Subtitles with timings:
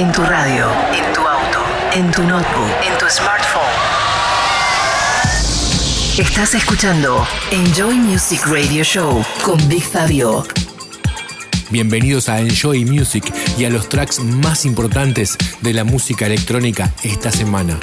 [0.00, 0.64] En tu radio,
[0.94, 1.58] en tu auto,
[1.92, 3.60] en tu notebook, en tu smartphone.
[6.16, 10.46] Estás escuchando Enjoy Music Radio Show con Big Fabio.
[11.68, 17.30] Bienvenidos a Enjoy Music y a los tracks más importantes de la música electrónica esta
[17.30, 17.78] semana.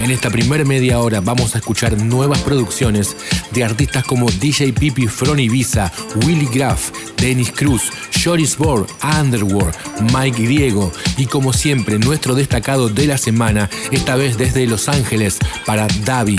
[0.00, 3.16] En esta primera media hora vamos a escuchar nuevas producciones
[3.54, 5.90] de artistas como DJ Pipi From Ibiza,
[6.24, 7.90] Willy Graff, Dennis Cruz,
[8.22, 8.86] Joris Bor,
[9.20, 9.74] Underworld,
[10.12, 15.38] Mike Diego y como siempre nuestro destacado de la semana, esta vez desde Los Ángeles
[15.64, 16.38] para Davi.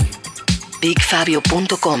[0.80, 2.00] BigFabio.com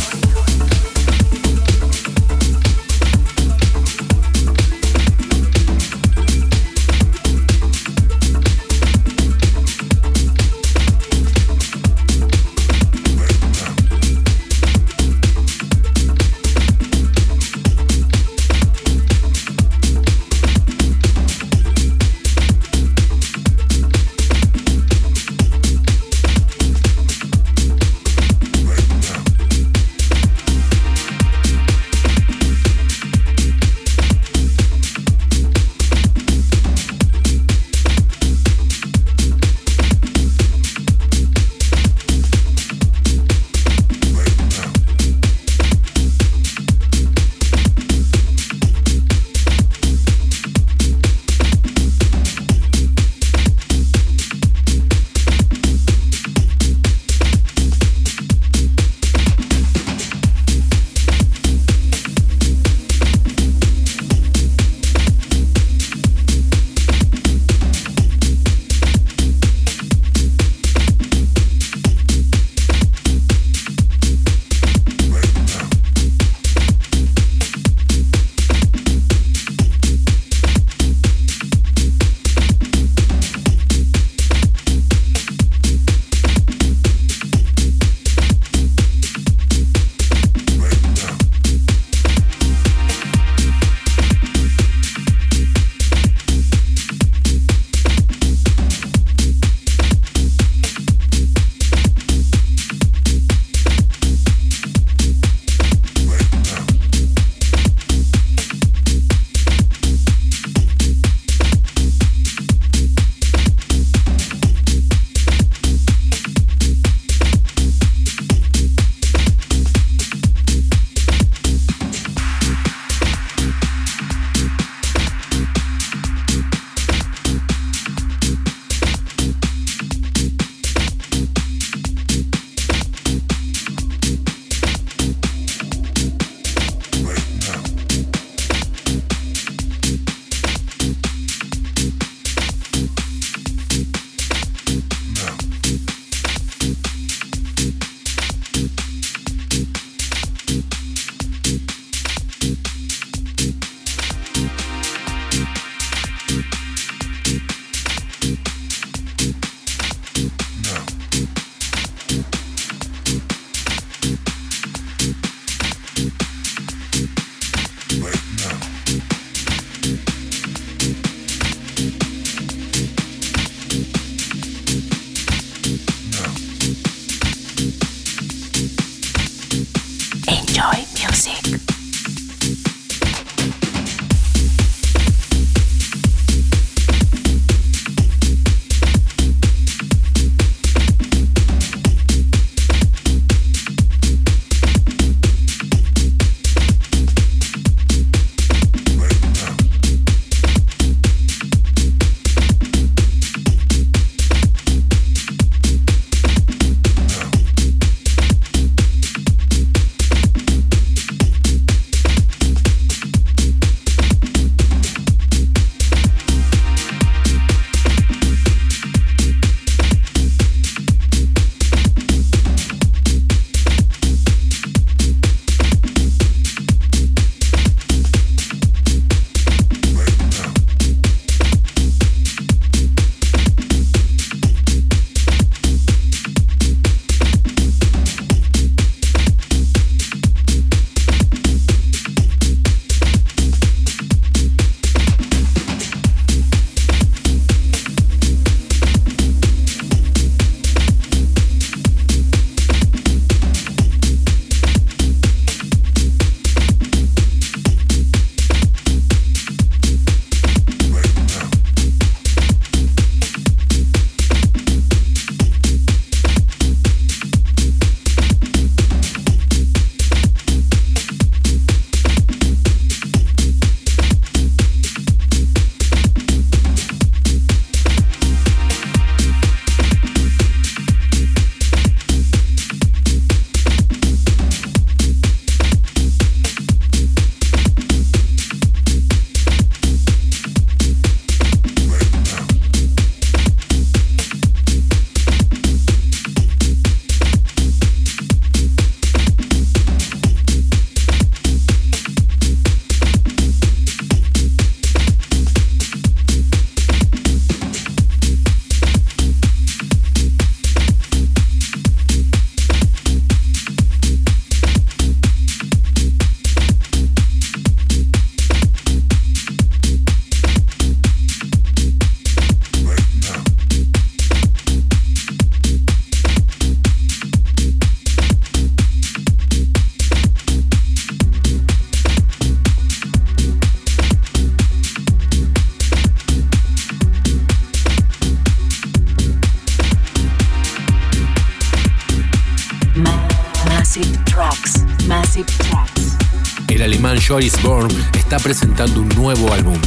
[347.31, 349.79] Joris Born está presentando un nuevo álbum.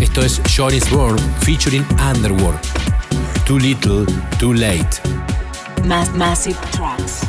[0.00, 2.58] Esto es Joris Born featuring Underworld.
[3.44, 4.06] Too Little,
[4.38, 5.02] Too Late.
[6.16, 7.21] massive Tracks.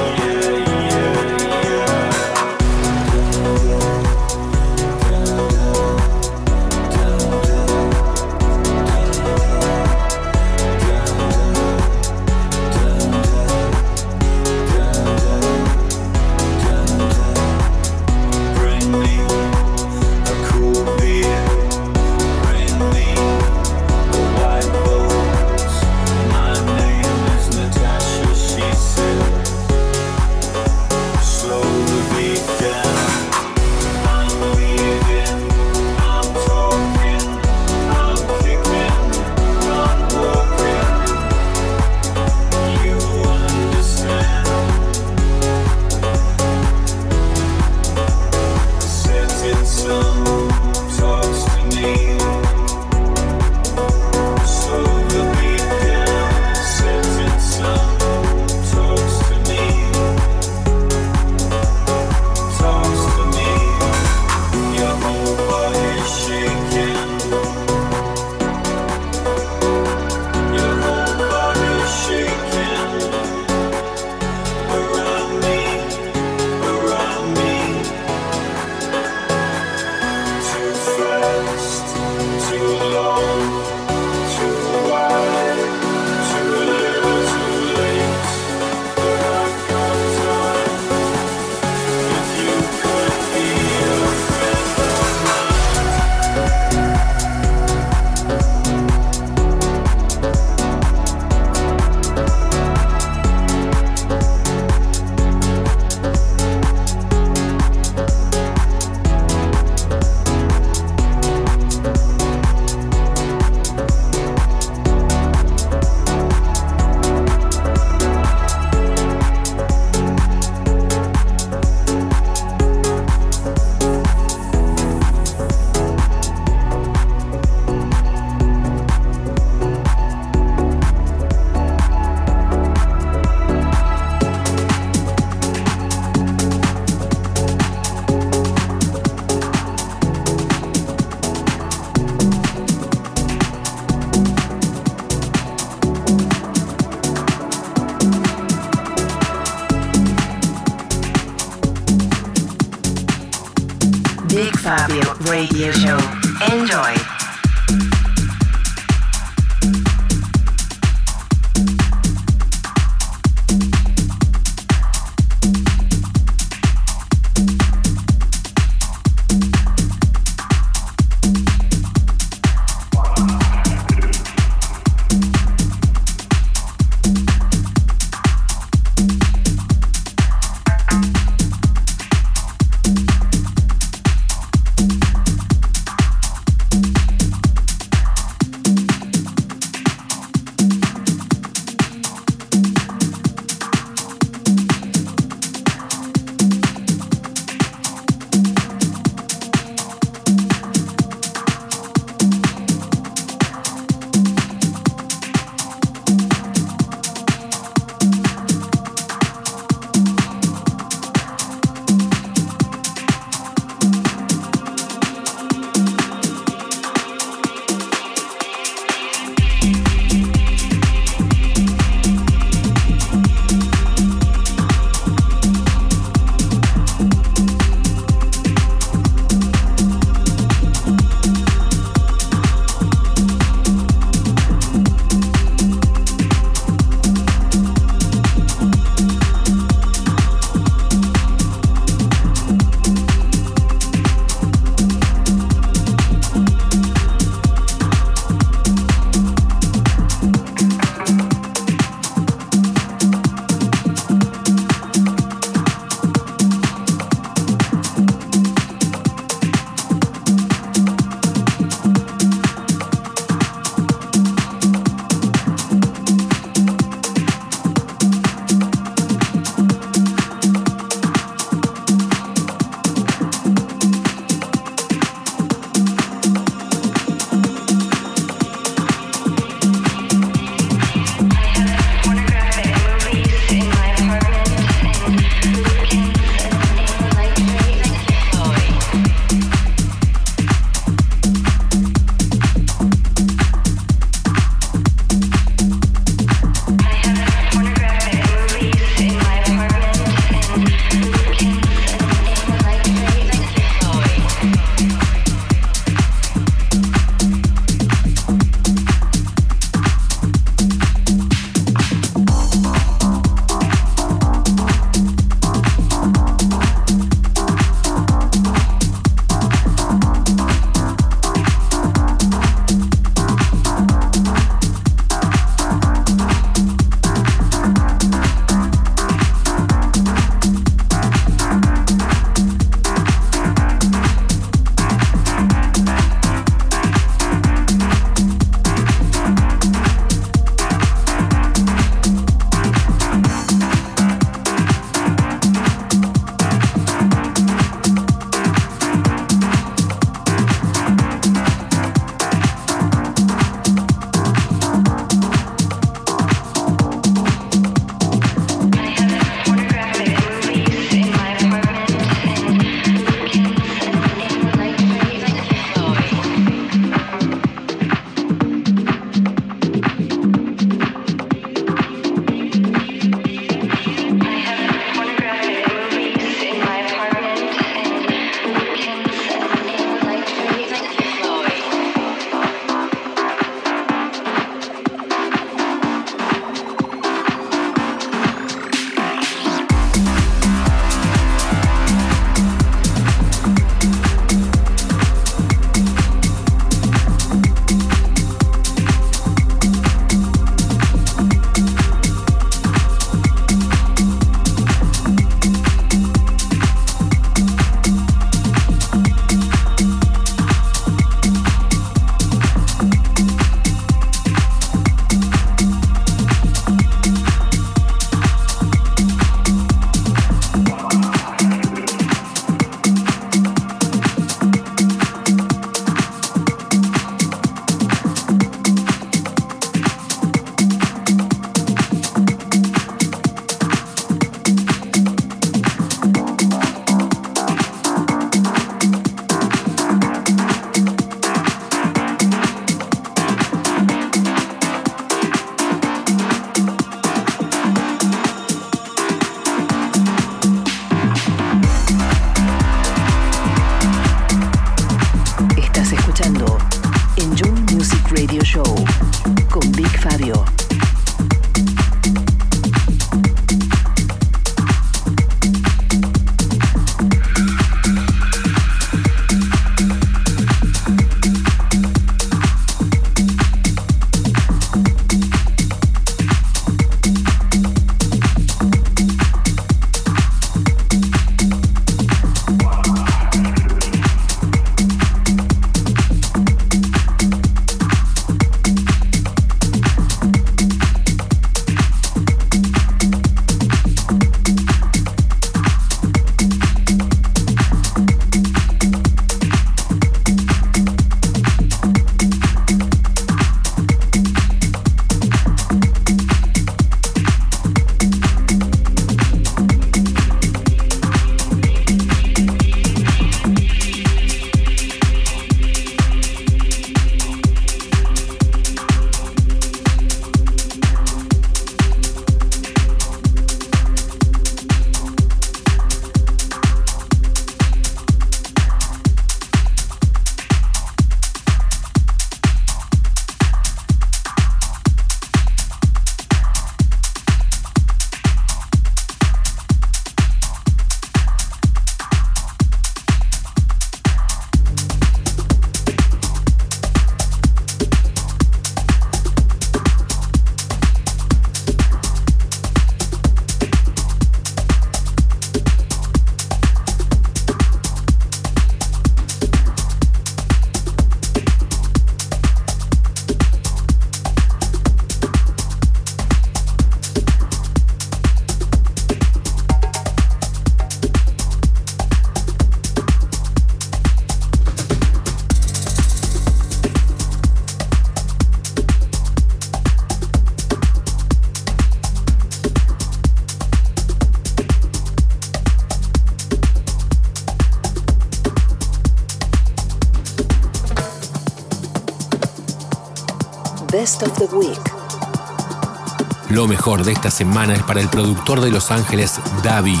[596.48, 600.00] Lo mejor de esta semana es para el productor de Los Ángeles, Davi.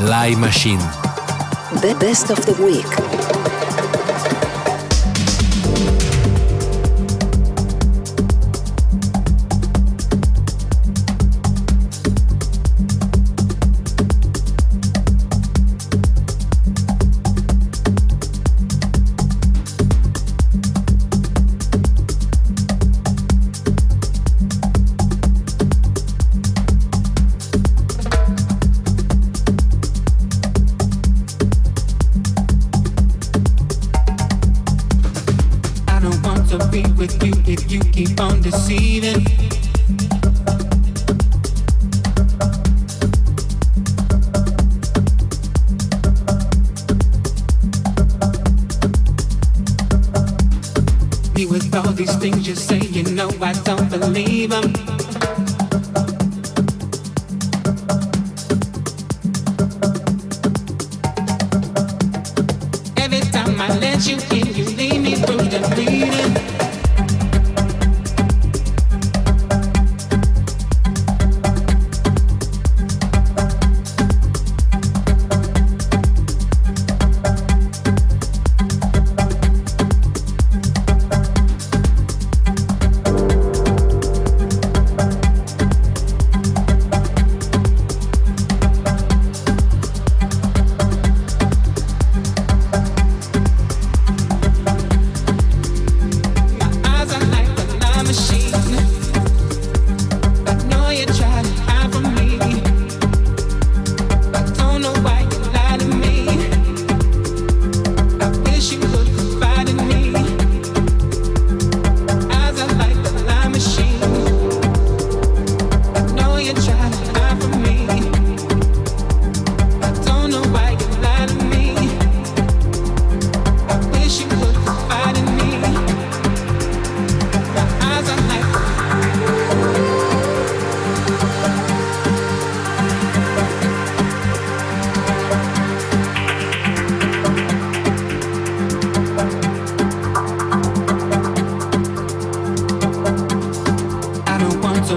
[0.00, 0.82] Live Machine.
[1.80, 3.45] The Best of the Week.
[36.58, 39.24] to be with you if you keep on deceiving.
[51.34, 54.75] Me with all these things you're saying, no, I don't believe them.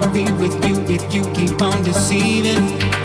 [0.01, 2.98] to be with you if you keep on deceiving.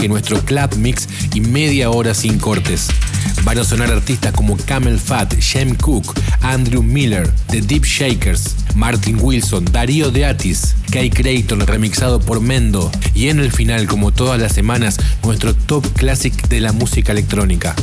[0.00, 2.88] Bloque nuestro club mix y media hora sin cortes.
[3.44, 9.18] Van a sonar artistas como Camel Fat, Shem Cook, Andrew Miller, The Deep Shakers, Martin
[9.20, 14.40] Wilson, Darío De Atis, Kai Creighton remixado por Mendo y en el final, como todas
[14.40, 17.74] las semanas, nuestro top classic de la música electrónica.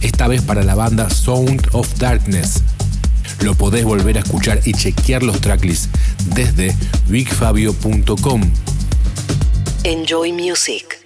[0.00, 2.62] Esta vez para la banda Sound of Darkness.
[3.40, 5.88] Lo podés volver a escuchar y chequear los tracklists
[6.34, 6.74] desde
[7.08, 8.42] bigfabio.com.
[9.84, 11.05] Enjoy Music.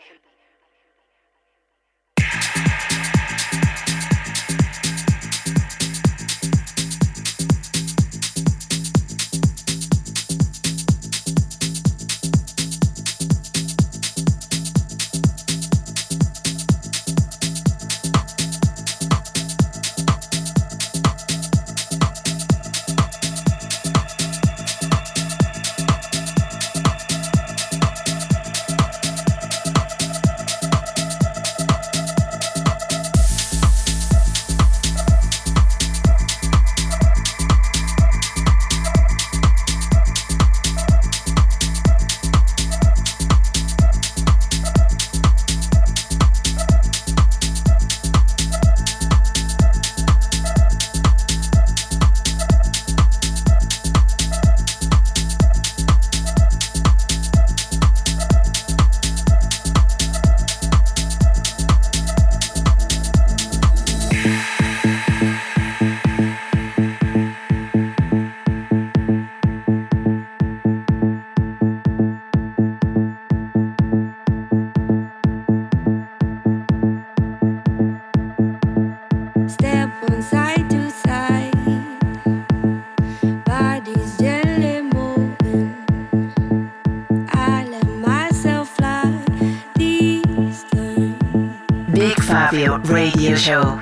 [93.31, 93.80] Radio Show.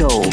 [0.00, 0.29] Show.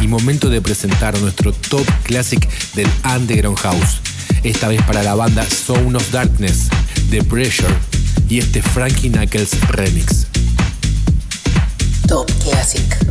[0.00, 4.00] Y momento de presentar nuestro Top Classic del Underground House.
[4.42, 6.68] Esta vez para la banda Zone of Darkness,
[7.10, 7.72] The Pressure
[8.28, 10.26] y este Frankie Knuckles remix.
[12.08, 13.01] Top Classic.